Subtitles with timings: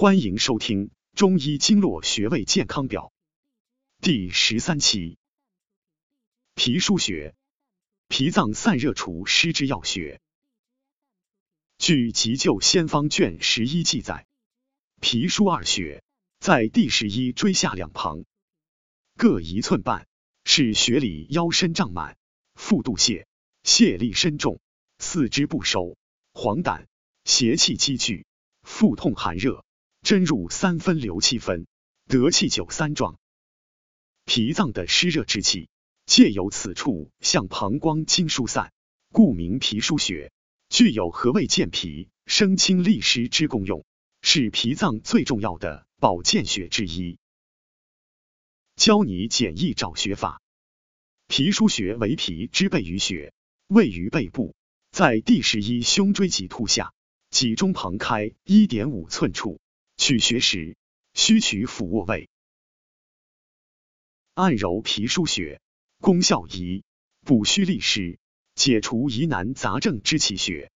[0.00, 3.12] 欢迎收听《中医经络穴位健康表》
[4.00, 5.18] 第十三期。
[6.54, 7.34] 脾腧穴，
[8.06, 10.20] 脾脏散热除湿之要穴。
[11.78, 14.24] 据《急救先方》卷十一记载，
[15.00, 16.04] 脾腧二穴
[16.38, 18.24] 在第十一椎下两旁，
[19.16, 20.06] 各一寸半，
[20.44, 22.16] 是穴里腰身胀满，
[22.54, 23.26] 腹肚泻，
[23.64, 24.60] 泻力深重，
[25.00, 25.98] 四肢不收，
[26.34, 26.86] 黄疸，
[27.24, 28.26] 邪气积聚，
[28.62, 29.64] 腹痛寒热。
[30.02, 31.66] 针入三分流七分，
[32.06, 33.18] 得气九三壮。
[34.24, 35.68] 脾脏的湿热之气
[36.06, 38.72] 借由此处向膀胱经疏散，
[39.12, 40.32] 故名脾腧穴，
[40.68, 43.84] 具有和胃健脾、生清利湿之功用，
[44.22, 47.18] 是脾脏最重要的保健穴之一。
[48.76, 50.40] 教你简易找穴法。
[51.26, 53.32] 脾腧穴为脾之背俞穴，
[53.66, 54.54] 位于背部，
[54.90, 56.94] 在第十一胸椎棘突下，
[57.30, 59.60] 脊中旁开一点五寸处。
[59.98, 60.76] 取穴时，
[61.12, 62.30] 需取俯卧位，
[64.32, 65.60] 按揉脾腧穴，
[66.00, 66.84] 功效宜：
[67.26, 68.18] 补虚利湿，
[68.54, 70.70] 解除疑难杂症之气血。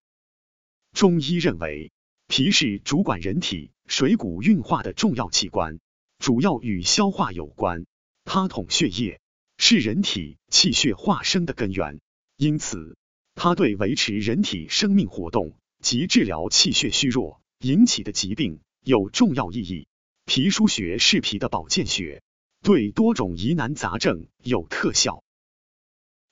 [0.93, 1.93] 中医认为，
[2.27, 5.79] 脾是主管人体水谷运化的重要器官，
[6.19, 7.87] 主要与消化有关。
[8.25, 9.21] 它统血液，
[9.57, 12.01] 是人体气血化生的根源，
[12.37, 12.99] 因此
[13.37, 18.61] 它对维持人体生命活动及治疗气血虚弱引起的疾病。
[18.83, 19.87] 有重要意义。
[20.25, 22.23] 脾腧穴是脾的保健穴，
[22.63, 25.23] 对多种疑难杂症有特效。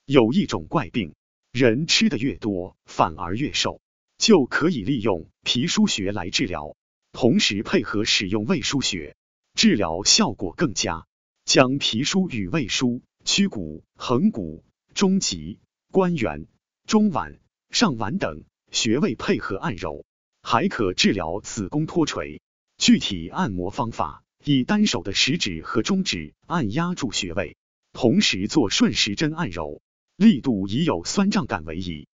[0.05, 1.15] 有一种怪病，
[1.53, 3.81] 人吃的越多反而越瘦，
[4.19, 6.77] 就可以利用脾腧穴来治疗，
[7.13, 9.17] 同时配合使用胃腧穴，
[9.55, 11.07] 治疗效果更佳。
[11.45, 14.65] 将脾腧与胃腧、曲骨、横骨、
[14.95, 15.59] 中极、
[15.91, 16.47] 关元、
[16.87, 20.05] 中脘、上脘等穴位配合按揉。
[20.43, 22.41] 还可治疗子宫脱垂。
[22.77, 27.57] 具体按摩方法：以单手的食指和中指按压住穴位，
[27.93, 29.83] 同时做顺时针按揉，
[30.17, 32.09] 力度以有酸胀感为宜。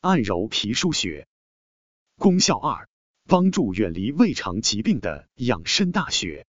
[0.00, 1.26] 按揉脾腧穴，
[2.18, 2.88] 功效二：
[3.24, 6.46] 帮助远离胃肠疾病的养生大穴。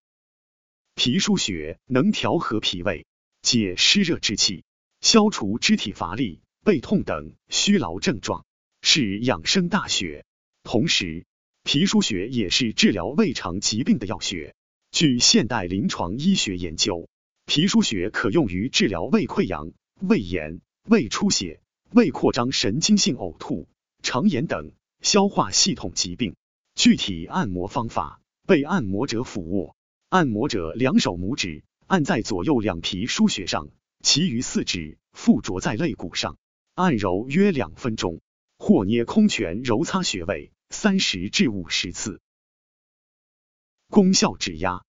[0.95, 3.07] 脾腧穴能调和脾胃，
[3.41, 4.65] 解湿热之气，
[4.99, 8.45] 消除肢体乏力、背痛等虚劳症状。
[8.91, 10.25] 是养生大穴，
[10.63, 11.27] 同时
[11.63, 14.55] 脾腧穴也是治疗胃肠疾病的要穴。
[14.89, 17.07] 据现代临床医学研究，
[17.45, 21.61] 脾腧穴可用于治疗胃溃疡、胃炎、胃出血、
[21.91, 23.67] 胃扩张、神经性呕吐、
[24.01, 26.35] 肠炎等消化系统疾病。
[26.73, 29.75] 具体按摩方法：被按摩者俯卧，
[30.09, 33.69] 按摩者两手拇指按在左右两脾腧穴上，
[34.01, 36.39] 其余四指附着在肋骨上，
[36.73, 38.19] 按揉约两分钟。
[38.59, 42.21] 或捏空拳揉擦穴位三十至五十次，
[43.87, 44.83] 功效指压。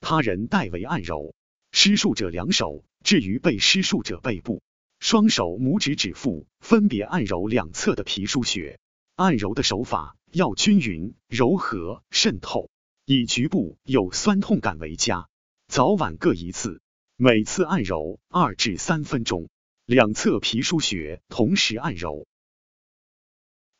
[0.00, 1.34] 他人代为按揉，
[1.72, 4.62] 施术者两手置于被施术者背部，
[5.00, 8.78] 双手拇指指腹分别按揉两侧的脾腧穴。
[9.16, 12.70] 按揉的手法要均匀、柔和、渗透，
[13.04, 15.28] 以局部有酸痛感为佳。
[15.66, 16.80] 早晚各一次，
[17.16, 19.48] 每次按揉二至三分钟，
[19.86, 22.28] 两侧脾腧穴同时按揉。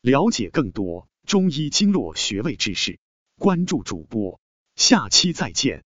[0.06, 3.00] 了解更多中医经络穴位知识，
[3.41, 4.39] 关注主播，
[4.77, 5.83] 下期再见。